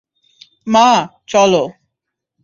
[0.67, 0.87] মা,
[1.27, 1.63] চলো।